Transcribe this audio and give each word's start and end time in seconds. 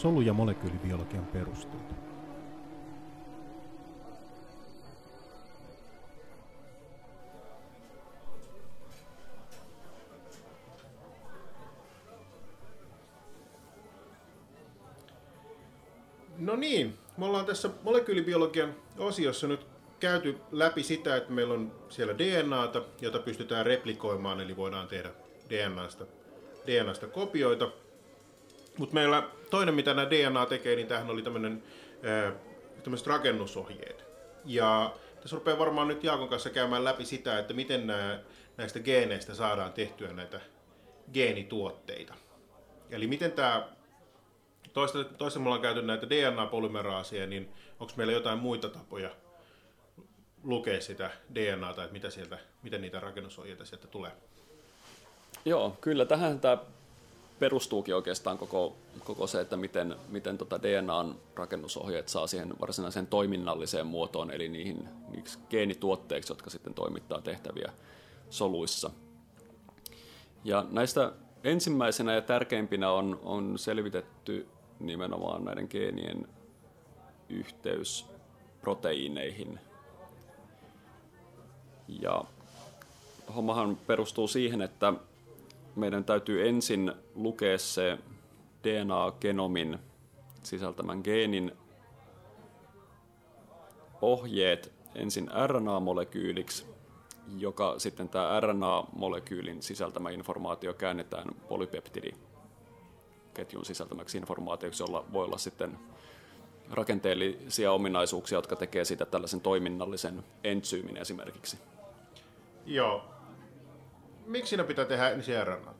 solu- 0.00 0.20
ja 0.20 0.32
molekyylibiologian 0.32 1.26
perusteita. 1.26 1.94
No 16.38 16.56
niin, 16.56 16.98
me 17.16 17.24
ollaan 17.24 17.46
tässä 17.46 17.70
molekyylibiologian 17.82 18.74
osiossa 18.98 19.48
nyt 19.48 19.66
käyty 20.00 20.36
läpi 20.52 20.82
sitä, 20.82 21.16
että 21.16 21.32
meillä 21.32 21.54
on 21.54 21.72
siellä 21.88 22.18
DNAta, 22.18 22.82
jota 23.00 23.18
pystytään 23.18 23.66
replikoimaan, 23.66 24.40
eli 24.40 24.56
voidaan 24.56 24.88
tehdä 24.88 25.10
DNAsta, 25.50 26.06
DNAsta 26.66 27.06
kopioita. 27.06 27.72
Mutta 28.78 28.94
meillä 28.94 29.22
toinen, 29.50 29.74
mitä 29.74 29.94
nämä 29.94 30.10
DNA 30.10 30.46
tekee, 30.46 30.76
niin 30.76 30.88
tähän 30.88 31.10
oli 31.10 31.22
tämmöinen 31.22 31.62
tämmöiset 32.82 33.06
rakennusohjeet. 33.06 34.04
Ja 34.44 34.94
tässä 35.20 35.36
rupeaa 35.36 35.58
varmaan 35.58 35.88
nyt 35.88 36.04
Jaakon 36.04 36.28
kanssa 36.28 36.50
käymään 36.50 36.84
läpi 36.84 37.04
sitä, 37.04 37.38
että 37.38 37.54
miten 37.54 37.86
nämä, 37.86 38.20
näistä 38.56 38.80
geeneistä 38.80 39.34
saadaan 39.34 39.72
tehtyä 39.72 40.12
näitä 40.12 40.40
geenituotteita. 41.12 42.14
Eli 42.90 43.06
miten 43.06 43.32
tämä 43.32 43.68
toista, 44.72 45.04
toista 45.04 45.40
me 45.40 45.44
ollaan 45.44 45.62
käyty 45.62 45.82
näitä 45.82 46.10
DNA-polymeraasia, 46.10 47.26
niin 47.26 47.52
onko 47.80 47.92
meillä 47.96 48.12
jotain 48.12 48.38
muita 48.38 48.68
tapoja 48.68 49.10
lukea 50.42 50.80
sitä 50.80 51.10
DNAta, 51.34 51.82
että 51.84 51.92
mitä 51.92 52.10
sieltä, 52.10 52.38
miten 52.62 52.80
niitä 52.80 53.00
rakennusohjeita 53.00 53.64
sieltä 53.64 53.86
tulee? 53.86 54.12
Joo, 55.44 55.76
kyllä 55.80 56.04
tähän 56.04 56.40
tämä 56.40 56.58
perustuukin 57.40 57.94
oikeastaan 57.94 58.38
koko, 58.38 58.76
koko 59.04 59.26
se, 59.26 59.40
että 59.40 59.56
miten, 59.56 59.96
miten 60.08 60.38
tota 60.38 60.62
DNAn 60.62 61.14
rakennusohjeet 61.34 62.08
saa 62.08 62.26
siihen 62.26 62.54
varsinaiseen 62.60 63.06
toiminnalliseen 63.06 63.86
muotoon, 63.86 64.30
eli 64.30 64.48
niihin 64.48 64.88
geenituotteiksi, 65.50 66.32
jotka 66.32 66.50
sitten 66.50 66.74
toimittaa 66.74 67.20
tehtäviä 67.20 67.72
soluissa. 68.30 68.90
Ja 70.44 70.66
näistä 70.70 71.12
ensimmäisenä 71.44 72.14
ja 72.14 72.22
tärkeimpinä 72.22 72.90
on, 72.90 73.20
on 73.22 73.58
selvitetty 73.58 74.48
nimenomaan 74.80 75.44
näiden 75.44 75.66
geenien 75.70 76.28
yhteys 77.28 78.06
proteiineihin. 78.60 79.60
Ja 81.88 82.24
hommahan 83.34 83.76
perustuu 83.86 84.28
siihen, 84.28 84.62
että 84.62 84.92
meidän 85.76 86.04
täytyy 86.04 86.48
ensin 86.48 86.92
lukea 87.14 87.58
se 87.58 87.98
DNA-genomin 88.64 89.78
sisältämän 90.42 91.00
geenin 91.04 91.52
ohjeet 94.02 94.72
ensin 94.94 95.30
RNA-molekyyliksi, 95.46 96.66
joka 97.38 97.78
sitten 97.78 98.08
tämä 98.08 98.40
RNA-molekyylin 98.40 99.62
sisältämä 99.62 100.10
informaatio 100.10 100.74
käännetään 100.74 101.26
polypeptidiketjun 101.48 103.64
sisältämäksi 103.64 104.18
informaatioksi, 104.18 104.82
jolla 104.82 105.04
voi 105.12 105.24
olla 105.24 105.38
sitten 105.38 105.78
rakenteellisia 106.70 107.72
ominaisuuksia, 107.72 108.38
jotka 108.38 108.56
tekee 108.56 108.84
siitä 108.84 109.06
tällaisen 109.06 109.40
toiminnallisen 109.40 110.24
entsyymin 110.44 110.96
esimerkiksi. 110.96 111.58
Joo, 112.66 113.04
miksi 114.26 114.48
siinä 114.48 114.64
pitää 114.64 114.84
tehdä 114.84 115.10
ensin 115.10 115.46
RNA? 115.46 115.74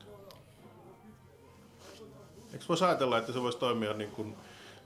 Eikö 2.53 2.65
voisi 2.69 2.83
ajatella, 2.83 3.17
että 3.17 3.31
se 3.31 3.41
voisi 3.41 3.57
toimia 3.57 3.93
niin 3.93 4.11
kuin 4.11 4.35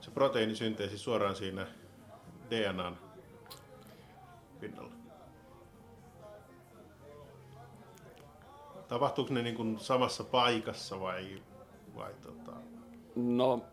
se 0.00 0.10
proteiinisynteesi 0.10 0.98
suoraan 0.98 1.36
siinä 1.36 1.66
DNAn 2.50 2.98
pinnalla? 4.60 4.92
Tapahtuuko 8.88 9.34
ne 9.34 9.42
niin 9.42 9.56
kuin 9.56 9.78
samassa 9.80 10.24
paikassa 10.24 11.00
vai, 11.00 11.42
vai 11.96 12.14
tota... 12.22 12.52
No, 13.16 13.64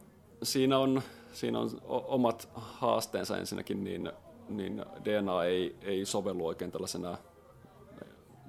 siinä 0.43 0.79
on, 0.79 1.01
siinä 1.33 1.59
on 1.59 1.69
omat 1.87 2.49
haasteensa 2.55 3.37
ensinnäkin, 3.37 3.83
niin, 3.83 4.11
niin 4.49 4.85
DNA 5.05 5.43
ei, 5.43 5.75
ei 5.81 6.05
sovellu 6.05 6.47
oikein 6.47 6.71
tällaisena 6.71 7.17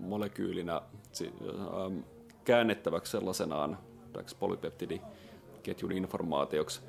molekyylinä 0.05 0.81
ähm, 1.23 1.99
käännettäväksi 2.45 3.13
sellaisenaan 3.13 3.79
täksi 4.13 4.37
polypeptidiketjun 4.37 5.93
informaatioksi. 5.93 6.81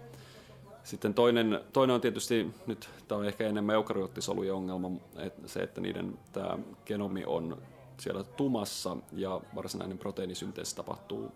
Sitten 0.83 1.13
toinen, 1.13 1.61
toinen 1.73 1.93
on 1.93 2.01
tietysti, 2.01 2.51
nyt 2.67 2.89
tämä 3.07 3.19
on 3.19 3.25
ehkä 3.25 3.47
enemmän 3.47 3.75
eukaryoottisolujen 3.75 4.53
ongelma, 4.53 4.91
että 5.17 5.47
se, 5.47 5.59
että 5.59 5.81
niiden 5.81 6.19
tämä 6.31 6.57
genomi 6.85 7.23
on 7.25 7.57
siellä 7.97 8.23
tumassa 8.23 8.97
ja 9.11 9.41
varsinainen 9.55 9.97
proteiinisynteesi 9.97 10.75
tapahtuu 10.75 11.31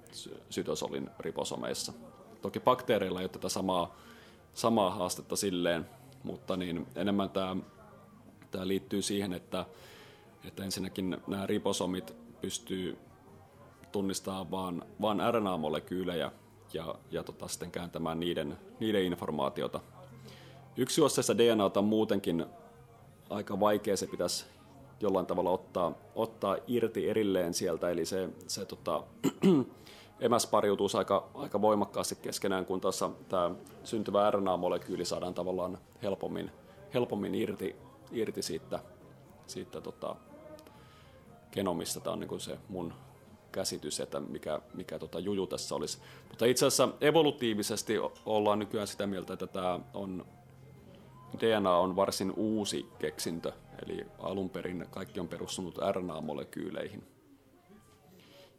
sytosolin 0.50 1.10
riposomeissa. 1.20 1.94
Toki 2.42 2.60
bakteereilla 2.60 3.20
ei 3.20 3.24
ole 3.24 3.30
tätä 3.30 3.50
samaa, 3.50 3.96
samaa 4.54 4.92
haastetta 4.92 5.36
silleen, 5.36 5.86
mutta 6.24 6.58
niin 6.58 6.88
enemmän 6.96 7.30
tämä, 7.30 7.56
tämä 8.52 8.68
liittyy 8.68 9.02
siihen, 9.02 9.34
että 9.34 9.66
että 10.44 10.64
ensinnäkin 10.64 11.18
nämä 11.28 11.48
riposomit 11.48 12.16
pystyy 12.42 12.98
tunnistamaan 13.92 14.52
vain, 14.52 14.84
vain 15.02 15.20
RNA-molekyylejä 15.20 16.32
ja, 16.74 16.96
ja 17.12 17.24
tota, 17.24 17.48
sitten 17.48 17.72
kääntämään 17.72 18.20
niiden, 18.20 18.58
niiden 18.80 19.04
informaatiota. 19.04 19.80
Yksi 20.78 21.02
osassa 21.02 21.38
DNAta 21.38 21.80
on 21.80 21.86
muutenkin 21.86 22.46
aika 23.30 23.60
vaikea, 23.60 23.98
se 23.98 24.08
pitäisi 24.08 24.46
jollain 25.00 25.26
tavalla 25.26 25.50
ottaa, 25.50 25.94
ottaa 26.16 26.58
irti 26.68 27.10
erilleen 27.10 27.54
sieltä, 27.54 27.90
eli 27.90 28.06
se, 28.06 28.30
se 28.48 28.66
tota, 28.66 29.04
emäs 30.20 30.48
pariutuu 30.48 30.90
aika, 30.98 31.30
aika 31.34 31.62
voimakkaasti 31.62 32.16
keskenään, 32.16 32.66
kun 32.66 32.82
tuossa 32.82 33.10
tämä 33.30 33.52
syntyvä 33.84 34.32
RNA-molekyyli 34.32 35.06
saadaan 35.06 35.34
tavallaan 35.34 35.78
helpommin, 36.04 36.52
helpommin 36.94 37.36
irti, 37.36 37.76
irti 38.12 38.42
siitä, 38.42 38.80
siitä 39.48 39.82
tota, 39.82 40.16
genomista. 41.52 42.00
Tämä 42.00 42.14
on 42.14 42.20
niin 42.20 42.28
kuin 42.28 42.42
se 42.42 42.58
mun 42.70 42.94
käsitys, 43.52 44.00
että 44.00 44.20
mikä, 44.20 44.62
mikä 44.74 45.00
tota 45.00 45.20
juju 45.20 45.48
tässä 45.48 45.76
olisi. 45.76 45.98
Mutta 46.30 46.46
itse 46.46 46.66
asiassa 46.66 46.90
evolutiivisesti 47.02 47.94
ollaan 48.26 48.60
nykyään 48.60 48.88
sitä 48.88 49.08
mieltä, 49.08 49.34
että 49.34 49.48
tämä 49.48 49.80
on, 49.94 50.26
DNA 51.40 51.78
on 51.78 51.96
varsin 51.96 52.34
uusi 52.36 52.86
keksintö, 53.00 53.52
eli 53.86 54.06
alun 54.20 54.50
perin 54.50 54.86
kaikki 54.92 55.20
on 55.20 55.28
perustunut 55.28 55.78
RNA-molekyyleihin. 55.78 57.04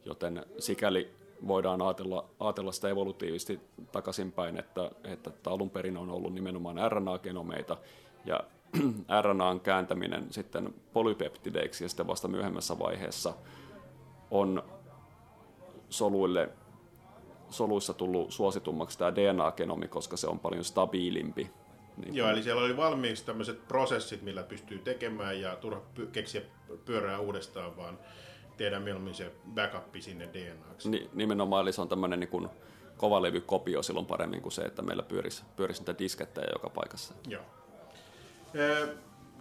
Joten 0.04 0.46
sikäli 0.58 1.10
voidaan 1.46 1.82
ajatella, 1.82 2.28
ajatella 2.40 2.72
sitä 2.72 2.88
evolutiivisesti 2.88 3.60
takaisinpäin, 3.92 4.58
että, 4.58 4.90
että 5.04 5.30
alun 5.46 5.70
perin 5.70 5.96
on 5.96 6.10
ollut 6.10 6.34
nimenomaan 6.34 6.76
RNA-genomeita, 6.90 7.76
ja 8.24 8.40
RNAn 9.22 9.60
kääntäminen 9.60 10.26
sitten 10.30 10.74
polypeptideiksi 10.92 11.84
ja 11.84 11.88
sitten 11.88 12.06
vasta 12.06 12.28
myöhemmässä 12.28 12.78
vaiheessa 12.78 13.34
on 14.30 14.62
soluille, 15.90 16.48
soluissa 17.50 17.94
tullut 17.94 18.32
suositummaksi 18.32 18.98
tämä 18.98 19.14
DNA-genomi, 19.14 19.88
koska 19.88 20.16
se 20.16 20.26
on 20.26 20.38
paljon 20.38 20.64
stabiilimpi. 20.64 21.50
Niin 21.96 22.14
Joo, 22.14 22.30
eli 22.30 22.42
siellä 22.42 22.62
oli 22.62 22.76
valmiiksi 22.76 23.24
tämmöiset 23.24 23.68
prosessit, 23.68 24.22
millä 24.22 24.42
pystyy 24.42 24.78
tekemään 24.78 25.40
ja 25.40 25.56
turha 25.56 25.82
keksiä 26.12 26.42
pyörää 26.84 27.18
uudestaan, 27.18 27.76
vaan 27.76 27.98
tehdään 28.56 28.82
mieluummin 28.82 29.14
se 29.14 29.32
backup 29.54 29.96
sinne 30.00 30.28
DNAksi. 30.32 30.90
Ni, 30.90 31.10
nimenomaan, 31.12 31.62
eli 31.62 31.72
se 31.72 31.80
on 31.80 31.88
tämmöinen 31.88 32.20
niin 32.20 32.30
kuin 32.30 32.48
kovalevykopio 32.96 33.82
silloin 33.82 34.06
paremmin 34.06 34.42
kuin 34.42 34.52
se, 34.52 34.62
että 34.62 34.82
meillä 34.82 35.02
pyörisi, 35.02 35.42
pyörisi 35.56 35.80
niitä 35.80 35.98
diskettejä 35.98 36.48
joka 36.52 36.70
paikassa. 36.70 37.14
Joo. 37.28 37.42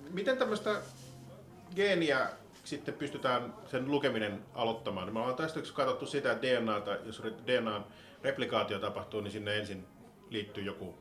Miten 0.10 0.38
tämmöistä 0.38 0.82
geeniä 1.76 2.30
sitten 2.64 2.94
pystytään 2.94 3.54
sen 3.68 3.92
lukeminen 3.92 4.46
aloittamaan? 4.54 5.14
Me 5.14 5.20
ollaan 5.20 5.36
tästä 5.36 5.60
katsottu 5.74 6.06
sitä, 6.06 6.32
että 6.32 6.48
DNAta, 6.48 6.92
jos 7.06 7.24
DNAn 7.48 7.86
replikaatio 8.24 8.80
tapahtuu, 8.80 9.22
niin 9.22 9.32
sinne 9.32 9.58
ensin 9.58 9.88
liittyy 10.30 10.64
joku 10.64 10.96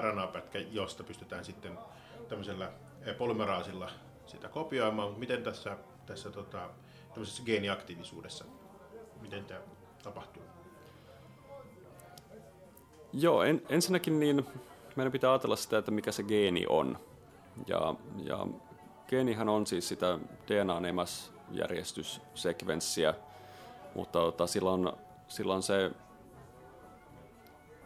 RNA-pätkä, 0.00 0.58
josta 0.58 1.04
pystytään 1.04 1.44
sitten 1.44 1.78
tämmöisellä 2.28 2.72
polymeraasilla 3.18 3.90
sitä 4.26 4.48
kopioimaan. 4.48 5.18
Miten 5.18 5.42
tässä, 5.42 5.76
tässä 6.06 6.30
tota, 6.30 6.70
tämmöisessä 7.14 7.42
geeniaktiivisuudessa, 7.42 8.44
miten 9.20 9.44
tämä 9.44 9.60
tapahtuu? 10.02 10.42
Joo, 13.12 13.42
en, 13.42 13.62
ensinnäkin 13.68 14.20
niin 14.20 14.46
meidän 14.96 15.12
pitää 15.12 15.30
ajatella 15.30 15.56
sitä, 15.56 15.78
että 15.78 15.90
mikä 15.90 16.12
se 16.12 16.22
geeni 16.22 16.66
on. 16.68 17.07
Ja, 17.66 17.94
ja 18.24 18.46
geenihän 19.08 19.48
on 19.48 19.66
siis 19.66 19.88
sitä 19.88 20.18
DNA-emäsjärjestyssekvenssiä, 20.46 23.14
mutta 23.94 24.18
tota, 24.18 24.46
sillä, 24.46 24.70
on, 24.70 24.92
sillä 25.28 25.54
on 25.54 25.62
se 25.62 25.90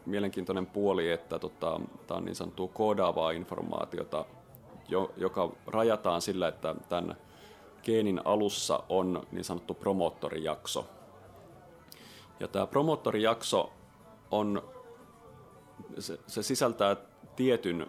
mielenkiintoinen 0.06 0.66
puoli, 0.66 1.10
että 1.10 1.38
tota, 1.38 1.80
tämä 2.06 2.18
on 2.18 2.24
niin 2.24 2.34
sanottua 2.34 2.68
koodaavaa 2.68 3.30
informaatiota, 3.30 4.24
jo, 4.88 5.12
joka 5.16 5.52
rajataan 5.66 6.22
sillä, 6.22 6.48
että 6.48 6.74
tämän 6.88 7.16
geenin 7.82 8.20
alussa 8.24 8.82
on 8.88 9.26
niin 9.32 9.44
sanottu 9.44 9.74
promoottorijakso. 9.74 10.86
Ja 12.40 12.48
tämä 12.48 12.66
promoottorijakso 12.66 13.72
on, 14.30 14.62
se, 15.98 16.18
se 16.26 16.42
sisältää 16.42 16.96
tietyn 17.36 17.86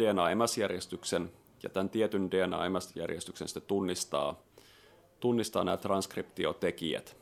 DNA-emäsjärjestyksen, 0.00 1.32
ja 1.62 1.70
tämän 1.70 1.90
tietyn 1.90 2.30
DNA-emäsjärjestyksen 2.30 3.48
sitten 3.48 3.62
tunnistaa, 3.62 4.42
tunnistaa 5.20 5.64
nämä 5.64 5.76
transkriptiotekijät, 5.76 7.16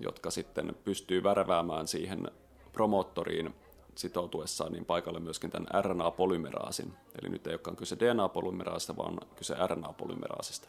jotka 0.00 0.30
sitten 0.30 0.76
pystyy 0.84 1.22
värväämään 1.22 1.88
siihen 1.88 2.30
promoottoriin 2.72 3.54
sitoutuessaan 3.94 4.72
niin 4.72 4.84
paikalle 4.84 5.20
myöskin 5.20 5.50
tämän 5.50 5.84
RNA-polymeraasin. 5.84 6.92
Eli 7.22 7.28
nyt 7.28 7.46
ei 7.46 7.52
olekaan 7.52 7.76
kyse 7.76 7.96
DNA-polymeraasista, 7.96 8.96
vaan 8.96 9.20
kyse 9.36 9.54
RNA-polymeraasista. 9.54 10.68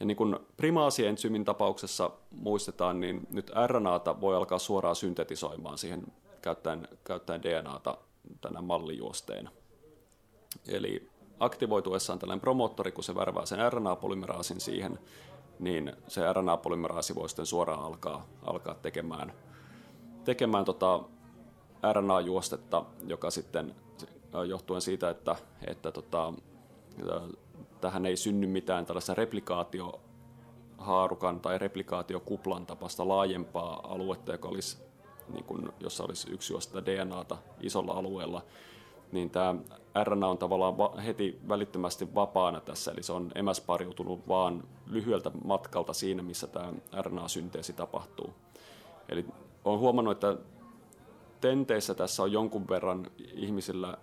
Ja 0.00 0.06
niin 0.06 0.16
kuin 0.16 0.36
primaasientsyymin 0.56 1.44
tapauksessa 1.44 2.10
muistetaan, 2.30 3.00
niin 3.00 3.26
nyt 3.30 3.50
RNAta 3.66 4.20
voi 4.20 4.36
alkaa 4.36 4.58
suoraan 4.58 4.96
syntetisoimaan 4.96 5.78
siihen 5.78 6.02
käyttäen, 6.42 6.88
käyttäen 7.04 7.42
DNAta 7.42 7.98
tänä 8.40 8.60
mallijuosteena. 8.60 9.50
Eli 10.68 11.10
aktivoituessaan 11.40 12.18
tällainen 12.18 12.40
promoottori, 12.40 12.92
kun 12.92 13.04
se 13.04 13.14
värvää 13.14 13.46
sen 13.46 13.72
RNA-polymeraasin 13.72 14.60
siihen, 14.60 14.98
niin 15.58 15.92
se 16.08 16.32
RNA-polymeraasi 16.32 17.14
voi 17.14 17.28
sitten 17.28 17.46
suoraan 17.46 17.82
alkaa, 17.82 18.26
alkaa 18.42 18.74
tekemään, 18.74 19.32
tekemään 20.24 20.64
tota 20.64 21.00
RNA-juostetta, 21.92 22.84
joka 23.06 23.30
sitten 23.30 23.74
johtuen 24.48 24.80
siitä, 24.80 25.10
että, 25.10 25.36
että 25.66 25.92
tota, 25.92 26.32
tähän 27.80 28.06
ei 28.06 28.16
synny 28.16 28.46
mitään 28.46 28.86
tällaista 28.86 29.14
replikaatiohaarukan 29.14 31.40
tai 31.40 31.58
replikaatiokuplan 31.58 32.66
tapasta 32.66 33.08
laajempaa 33.08 33.92
aluetta, 33.92 34.32
joka 34.32 34.48
olisi, 34.48 34.78
niin 35.28 35.44
kuin, 35.44 35.72
jossa 35.80 36.04
olisi 36.04 36.30
yksi 36.30 36.52
juosta 36.52 36.86
DNAta 36.86 37.36
isolla 37.60 37.92
alueella, 37.92 38.42
niin 39.12 39.30
tämä 39.30 39.54
RNA 40.04 40.28
on 40.28 40.38
tavallaan 40.38 40.98
heti 40.98 41.40
välittömästi 41.48 42.14
vapaana 42.14 42.60
tässä, 42.60 42.90
eli 42.90 43.02
se 43.02 43.12
on 43.12 43.32
emäspariutunut 43.34 44.28
vaan 44.28 44.64
lyhyeltä 44.86 45.30
matkalta 45.44 45.92
siinä, 45.92 46.22
missä 46.22 46.46
tämä 46.46 46.72
RNA-synteesi 47.00 47.72
tapahtuu. 47.72 48.34
Eli 49.08 49.26
olen 49.64 49.80
huomannut, 49.80 50.12
että 50.12 50.36
tenteissä 51.40 51.94
tässä 51.94 52.22
on 52.22 52.32
jonkun 52.32 52.68
verran 52.68 53.06
ihmisillä 53.34 53.98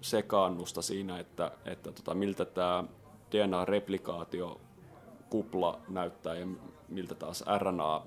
sekaannusta 0.00 0.82
siinä, 0.82 1.18
että, 1.18 1.50
että 1.64 1.92
tota, 1.92 2.14
miltä 2.14 2.44
tämä 2.44 2.84
DNA-replikaatio 3.30 4.60
kupla 5.30 5.80
näyttää 5.88 6.34
ja 6.34 6.46
miltä 6.88 7.14
taas 7.14 7.44
RNA 7.58 8.06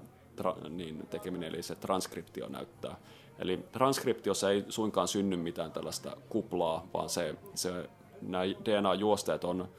niin 0.70 1.08
tekeminen, 1.10 1.50
eli 1.50 1.64
se 1.64 1.76
transkriptio 1.76 2.48
näyttää. 2.50 2.96
Eli 3.40 3.60
transkriptiossa 3.72 4.52
ei 4.52 4.66
suinkaan 4.70 5.08
synny 5.08 5.38
mitään 5.38 5.72
tällaista 5.72 6.18
kuplaa, 6.30 6.88
vaan 6.94 7.10
se, 7.10 7.36
se, 7.56 7.90
nämä 8.22 8.44
DNA-juosteet 8.44 9.44
on 9.44 9.70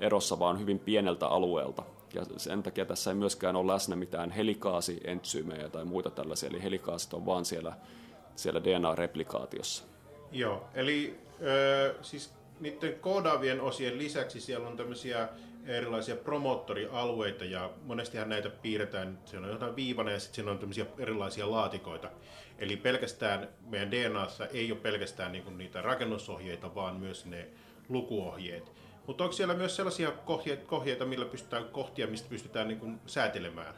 erossa 0.00 0.38
vaan 0.38 0.60
hyvin 0.60 0.78
pieneltä 0.78 1.26
alueelta. 1.26 1.82
Ja 2.14 2.24
sen 2.36 2.62
takia 2.62 2.84
tässä 2.84 3.10
ei 3.10 3.14
myöskään 3.14 3.56
ole 3.56 3.72
läsnä 3.72 3.96
mitään 3.96 4.30
helikaasientsyymejä 4.30 5.68
tai 5.68 5.84
muita 5.84 6.10
tällaisia, 6.10 6.48
eli 6.48 6.62
helikaasit 6.62 7.14
on 7.14 7.26
vaan 7.26 7.44
siellä, 7.44 7.76
siellä 8.36 8.60
DNA-replikaatiossa. 8.60 9.84
Joo, 10.32 10.64
eli 10.74 11.20
äh, 11.30 11.96
siis 12.02 12.34
niiden 12.60 12.94
koodaavien 13.00 13.60
osien 13.60 13.98
lisäksi 13.98 14.40
siellä 14.40 14.68
on 14.68 14.76
tämmöisiä 14.76 15.28
erilaisia 15.66 16.16
promoottorialueita 16.16 17.44
ja 17.44 17.70
monestihan 17.82 18.28
näitä 18.28 18.50
piirretään, 18.50 19.18
se 19.24 19.38
on 19.38 19.48
jotain 19.48 19.76
viivana 19.76 20.10
ja 20.10 20.20
sitten 20.20 20.34
siinä 20.34 20.50
on 20.50 20.58
tämmöisiä 20.58 20.86
erilaisia 20.98 21.50
laatikoita. 21.50 22.10
Eli 22.58 22.76
pelkästään 22.76 23.48
meidän 23.66 23.90
DNAssa 23.90 24.46
ei 24.46 24.72
ole 24.72 24.80
pelkästään 24.80 25.32
niinku 25.32 25.50
niitä 25.50 25.82
rakennusohjeita, 25.82 26.74
vaan 26.74 26.96
myös 26.96 27.26
ne 27.26 27.48
lukuohjeet. 27.88 28.72
Mutta 29.06 29.24
onko 29.24 29.32
siellä 29.32 29.54
myös 29.54 29.76
sellaisia 29.76 30.12
kohjeita, 30.66 31.04
millä 31.04 31.24
pystytään 31.24 31.64
kohtia, 31.64 32.06
mistä 32.06 32.28
pystytään 32.28 32.68
niinku 32.68 32.86
säätelemään 33.06 33.74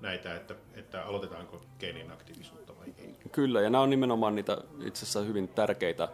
näitä, 0.00 0.36
että, 0.36 0.54
että 0.74 1.04
aloitetaanko 1.04 1.62
geenin 1.78 2.12
aktiivisuutta 2.12 2.72
vai 2.78 2.94
ei? 2.98 3.14
Kyllä, 3.32 3.60
ja 3.60 3.70
nämä 3.70 3.82
on 3.82 3.90
nimenomaan 3.90 4.34
niitä 4.34 4.58
itse 4.84 5.02
asiassa 5.04 5.20
hyvin 5.20 5.48
tärkeitä 5.48 6.08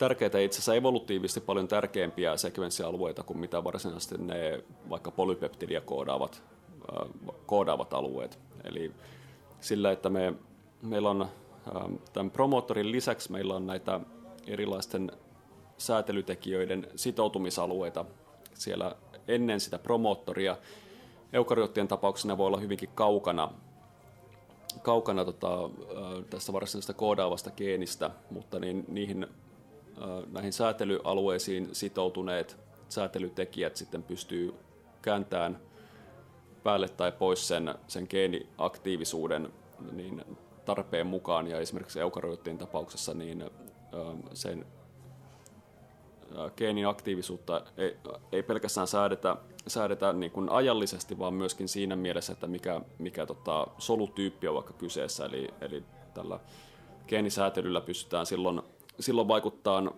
tärkeitä 0.00 0.38
itse 0.38 0.56
asiassa 0.56 0.74
evolutiivisesti 0.74 1.40
paljon 1.40 1.68
tärkeämpiä 1.68 2.36
sekvenssialueita 2.36 3.22
kuin 3.22 3.38
mitä 3.38 3.64
varsinaisesti 3.64 4.18
ne 4.18 4.64
vaikka 4.90 5.10
polypeptidia 5.10 5.80
koodaavat, 5.80 6.42
äh, 6.92 7.08
koodaavat 7.46 7.94
alueet. 7.94 8.38
Eli 8.64 8.92
sillä, 9.60 9.92
että 9.92 10.10
me, 10.10 10.34
meillä 10.82 11.10
on 11.10 11.22
ähm, 11.22 11.94
tämän 12.12 12.30
promoottorin 12.30 12.92
lisäksi 12.92 13.32
meillä 13.32 13.54
on 13.54 13.66
näitä 13.66 14.00
erilaisten 14.46 15.12
säätelytekijöiden 15.78 16.86
sitoutumisalueita 16.96 18.04
siellä 18.54 18.96
ennen 19.28 19.60
sitä 19.60 19.78
promoottoria. 19.78 20.56
Eukaryoottien 21.32 21.88
tapauksessa 21.88 22.28
ne 22.28 22.38
voi 22.38 22.46
olla 22.46 22.60
hyvinkin 22.60 22.90
kaukana, 22.94 23.52
kaukana 24.82 25.24
tota, 25.24 25.64
äh, 25.64 26.24
tästä 26.30 26.52
varsinaisesta 26.52 26.94
koodaavasta 26.94 27.50
geenistä, 27.50 28.10
mutta 28.30 28.58
niin, 28.58 28.84
niihin 28.88 29.26
näihin 30.32 30.52
säätelyalueisiin 30.52 31.68
sitoutuneet 31.72 32.56
säätelytekijät 32.88 33.76
sitten 33.76 34.02
pystyy 34.02 34.54
kääntämään 35.02 35.60
päälle 36.62 36.88
tai 36.88 37.12
pois 37.12 37.48
sen, 37.48 37.74
sen 37.86 38.06
geeniaktiivisuuden 38.10 39.52
niin 39.92 40.24
tarpeen 40.64 41.06
mukaan 41.06 41.46
ja 41.46 41.60
esimerkiksi 41.60 42.00
eukaryoottien 42.00 42.58
tapauksessa 42.58 43.14
niin 43.14 43.50
sen 44.34 44.66
geenin 46.56 46.88
aktiivisuutta 46.88 47.62
ei, 47.76 47.96
ei 48.32 48.42
pelkästään 48.42 48.86
säädetä, 48.86 49.36
säädetä 49.66 50.12
niin 50.12 50.32
kuin 50.32 50.48
ajallisesti, 50.48 51.18
vaan 51.18 51.34
myöskin 51.34 51.68
siinä 51.68 51.96
mielessä, 51.96 52.32
että 52.32 52.46
mikä, 52.46 52.80
mikä 52.98 53.26
tota, 53.26 53.66
solutyyppi 53.78 54.48
on 54.48 54.54
vaikka 54.54 54.72
kyseessä. 54.72 55.24
Eli, 55.24 55.48
eli 55.60 55.82
tällä 56.14 56.40
geenisäätelyllä 57.08 57.80
pystytään 57.80 58.26
silloin 58.26 58.62
silloin 59.00 59.28
vaikuttaa 59.28 59.92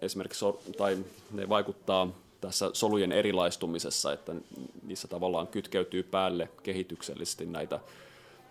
esimerkiksi, 0.00 0.44
tai 0.76 0.98
ne 1.32 1.48
vaikuttaa 1.48 2.08
tässä 2.40 2.70
solujen 2.72 3.12
erilaistumisessa, 3.12 4.12
että 4.12 4.34
niissä 4.82 5.08
tavallaan 5.08 5.46
kytkeytyy 5.46 6.02
päälle 6.02 6.48
kehityksellisesti 6.62 7.46
näitä 7.46 7.80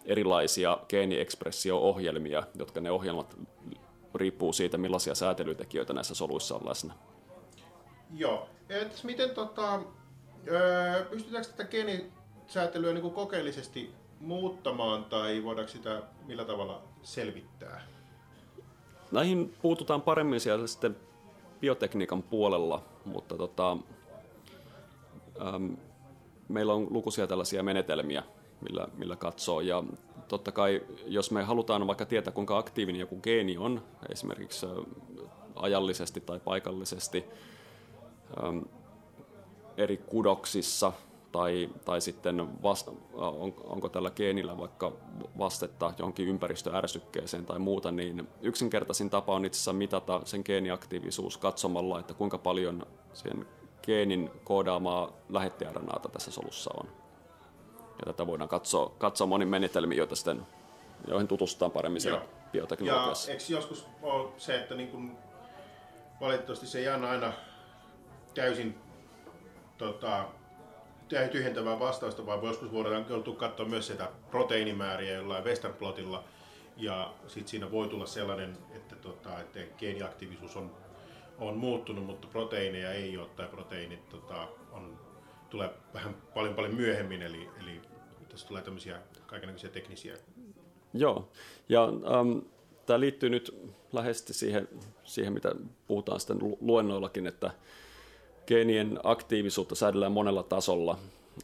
erilaisia 0.05 0.77
geeniekspressio-ohjelmia, 0.89 2.43
jotka 2.55 2.81
ne 2.81 2.91
ohjelmat 2.91 3.37
riippuu 4.15 4.53
siitä, 4.53 4.77
millaisia 4.77 5.15
säätelytekijöitä 5.15 5.93
näissä 5.93 6.15
soluissa 6.15 6.55
on 6.55 6.69
läsnä. 6.69 6.93
Joo. 8.13 8.49
Et 8.69 9.03
miten 9.03 9.29
tota, 9.29 9.79
pystytäänkö 11.09 11.49
tätä 11.49 11.63
geenisäätelyä 11.63 12.93
niin 12.93 13.11
kokeellisesti 13.11 13.91
muuttamaan 14.19 15.05
tai 15.05 15.43
voidaanko 15.43 15.71
sitä 15.71 16.01
millä 16.25 16.45
tavalla 16.45 16.81
selvittää? 17.03 17.94
Näihin 19.15 19.53
puututaan 19.61 20.01
paremmin 20.01 20.39
siellä 20.39 20.67
sitten 20.67 20.95
biotekniikan 21.61 22.23
puolella, 22.23 22.83
mutta 23.05 23.37
tota, 23.37 23.77
äm, 25.41 25.77
meillä 26.49 26.73
on 26.73 26.87
lukuisia 26.89 27.27
tällaisia 27.27 27.63
menetelmiä, 27.63 28.23
millä, 28.61 28.87
millä 28.97 29.15
katsoo. 29.15 29.61
Ja 29.61 29.83
totta 30.27 30.51
kai, 30.51 30.81
jos 31.05 31.31
me 31.31 31.43
halutaan 31.43 31.87
vaikka 31.87 32.05
tietää, 32.05 32.33
kuinka 32.33 32.57
aktiivinen 32.57 32.99
joku 32.99 33.15
geeni 33.15 33.57
on, 33.57 33.83
esimerkiksi 34.11 34.65
ajallisesti 35.55 36.21
tai 36.21 36.39
paikallisesti 36.39 37.25
äm, 38.43 38.63
eri 39.77 39.97
kudoksissa– 39.97 40.93
tai, 41.35 41.69
tai 41.85 42.01
sitten 42.01 42.63
vasta, 42.63 42.91
on, 43.13 43.53
onko 43.63 43.89
tällä 43.89 44.09
geenillä 44.09 44.57
vaikka 44.57 44.91
vastetta 45.37 45.93
johonkin 45.97 46.27
ympäristöärsykkeeseen 46.27 47.45
tai 47.45 47.59
muuta, 47.59 47.91
niin 47.91 48.27
yksinkertaisin 48.41 49.09
tapa 49.09 49.35
on 49.35 49.45
itse 49.45 49.57
asiassa 49.57 49.73
mitata 49.73 50.21
sen 50.25 50.41
geeniaktiivisuus 50.45 51.37
katsomalla, 51.37 51.99
että 51.99 52.13
kuinka 52.13 52.37
paljon 52.37 52.85
sen 53.13 53.45
geenin 53.83 54.31
koodaamaa 54.43 55.11
lähettiäranaata 55.29 56.09
tässä 56.09 56.31
solussa 56.31 56.71
on. 56.79 56.87
Ja 57.79 58.05
tätä 58.05 58.27
voidaan 58.27 58.49
katsoa, 58.49 58.91
katsoa 58.97 59.27
monin 59.27 59.47
menetelmiin, 59.47 59.97
joita 59.97 60.15
sitten, 60.15 60.47
joihin 61.07 61.27
tutustutaan 61.27 61.71
paremmin 61.71 62.01
siellä 62.01 62.21
bioteknologiassa. 62.51 63.31
Ja 63.31 63.33
eikö 63.33 63.45
joskus 63.49 63.87
ole 64.01 64.29
se, 64.37 64.55
että 64.55 64.75
niin 64.75 64.89
kun, 64.89 65.17
valitettavasti 66.21 66.67
se 66.67 66.79
ei 66.79 66.87
aina 66.87 67.33
täysin 68.35 68.77
tota, 69.77 70.25
tyhjentävää 71.31 71.79
vastausta, 71.79 72.25
vaan 72.25 72.43
joskus 72.43 72.71
voidaan 72.71 73.05
joutua 73.09 73.35
katsoa 73.35 73.65
myös 73.65 73.87
sitä 73.87 74.09
proteiinimääriä 74.31 75.15
jollain 75.15 75.43
Westerplotilla. 75.43 76.23
Ja 76.77 77.13
sitten 77.27 77.47
siinä 77.47 77.71
voi 77.71 77.87
tulla 77.87 78.05
sellainen, 78.05 78.57
että, 78.75 78.95
tota, 78.95 79.29
geeniaktiivisuus 79.77 80.55
on, 80.55 80.71
on 81.39 81.57
muuttunut, 81.57 82.05
mutta 82.05 82.27
proteiineja 82.27 82.91
ei 82.91 83.17
ole, 83.17 83.27
tai 83.35 83.47
proteiinit 83.47 84.09
tota, 84.09 84.47
on, 84.71 84.99
tulee 85.49 85.69
vähän 85.93 86.15
paljon 86.33 86.55
paljon 86.55 86.75
myöhemmin, 86.75 87.21
eli, 87.21 87.49
eli 87.61 87.81
tässä 88.29 88.47
tulee 88.47 88.61
tämmöisiä 88.61 88.99
kaikenlaisia 89.25 89.69
teknisiä. 89.69 90.17
Joo, 90.93 91.29
ja 91.69 91.83
um, 91.85 92.41
tämä 92.85 92.99
liittyy 92.99 93.29
nyt 93.29 93.71
läheisesti 93.93 94.33
siihen, 94.33 94.67
siihen, 95.03 95.33
mitä 95.33 95.55
puhutaan 95.87 96.19
sitten 96.19 96.57
luennoillakin, 96.61 97.27
että 97.27 97.51
geenien 98.47 98.99
aktiivisuutta 99.03 99.75
säädellään 99.75 100.11
monella 100.11 100.43
tasolla. 100.43 100.97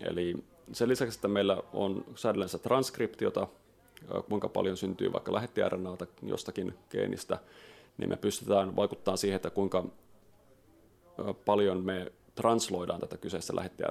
Eli 0.09 0.35
sen 0.73 0.89
lisäksi, 0.89 1.17
että 1.17 1.27
meillä 1.27 1.57
on 1.73 2.05
säädellään 2.15 2.49
transkriptiota, 2.63 3.47
kuinka 4.29 4.49
paljon 4.49 4.77
syntyy 4.77 5.13
vaikka 5.13 5.33
lähetti 5.33 5.61
jostakin 6.23 6.73
geenistä, 6.89 7.37
niin 7.97 8.09
me 8.09 8.15
pystytään 8.15 8.75
vaikuttamaan 8.75 9.17
siihen, 9.17 9.35
että 9.35 9.49
kuinka 9.49 9.85
paljon 11.45 11.83
me 11.83 12.11
transloidaan 12.35 12.99
tätä 12.99 13.17
kyseistä 13.17 13.55
lähetti 13.55 13.83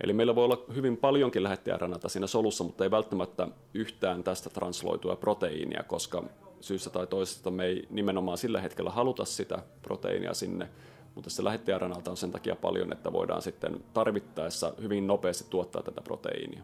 Eli 0.00 0.12
meillä 0.12 0.34
voi 0.34 0.44
olla 0.44 0.64
hyvin 0.74 0.96
paljonkin 0.96 1.42
lähetti 1.42 1.70
siinä 2.08 2.26
solussa, 2.26 2.64
mutta 2.64 2.84
ei 2.84 2.90
välttämättä 2.90 3.48
yhtään 3.74 4.24
tästä 4.24 4.50
transloitua 4.50 5.16
proteiinia, 5.16 5.82
koska 5.82 6.22
syystä 6.60 6.90
tai 6.90 7.06
toisesta 7.06 7.50
me 7.50 7.64
ei 7.64 7.86
nimenomaan 7.90 8.38
sillä 8.38 8.60
hetkellä 8.60 8.90
haluta 8.90 9.24
sitä 9.24 9.58
proteiinia 9.82 10.34
sinne, 10.34 10.68
mutta 11.14 11.30
se 11.30 11.44
lähettiarnalta 11.44 12.10
on 12.10 12.16
sen 12.16 12.30
takia 12.30 12.56
paljon, 12.56 12.92
että 12.92 13.12
voidaan 13.12 13.42
sitten 13.42 13.84
tarvittaessa 13.94 14.72
hyvin 14.82 15.06
nopeasti 15.06 15.44
tuottaa 15.50 15.82
tätä 15.82 16.00
proteiinia. 16.00 16.62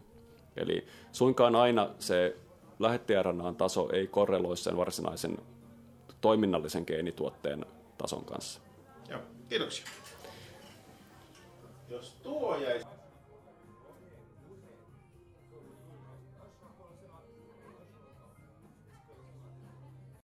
Eli 0.55 0.87
suinkaan 1.11 1.55
aina 1.55 1.89
se 1.99 2.35
lähettiarnaan 2.79 3.55
taso 3.55 3.89
ei 3.93 4.07
korreloi 4.07 4.57
sen 4.57 4.77
varsinaisen 4.77 5.37
toiminnallisen 6.21 6.83
geenituotteen 6.87 7.65
tason 7.97 8.25
kanssa. 8.25 8.59
Joo, 9.09 9.19
kiitoksia. 9.49 9.85
Jos 11.89 12.15
tuo 12.23 12.55
jäi... 12.55 12.94